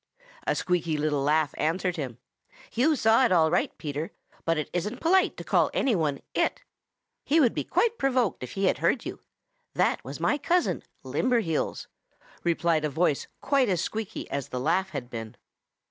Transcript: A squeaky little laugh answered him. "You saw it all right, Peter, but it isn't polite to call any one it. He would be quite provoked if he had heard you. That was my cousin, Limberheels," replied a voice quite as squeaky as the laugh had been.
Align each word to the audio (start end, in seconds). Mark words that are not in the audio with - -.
A 0.47 0.55
squeaky 0.55 0.97
little 0.97 1.21
laugh 1.21 1.53
answered 1.59 1.95
him. 1.95 2.17
"You 2.73 2.95
saw 2.95 3.23
it 3.23 3.31
all 3.31 3.51
right, 3.51 3.71
Peter, 3.77 4.09
but 4.45 4.57
it 4.57 4.67
isn't 4.73 4.99
polite 4.99 5.37
to 5.37 5.43
call 5.43 5.69
any 5.75 5.95
one 5.95 6.21
it. 6.33 6.63
He 7.23 7.39
would 7.39 7.53
be 7.53 7.63
quite 7.63 7.99
provoked 7.99 8.41
if 8.41 8.53
he 8.53 8.63
had 8.65 8.79
heard 8.79 9.05
you. 9.05 9.19
That 9.75 10.03
was 10.03 10.19
my 10.19 10.39
cousin, 10.39 10.81
Limberheels," 11.03 11.85
replied 12.43 12.83
a 12.83 12.89
voice 12.89 13.27
quite 13.41 13.69
as 13.69 13.81
squeaky 13.83 14.27
as 14.31 14.47
the 14.49 14.59
laugh 14.59 14.89
had 14.89 15.07
been. 15.07 15.35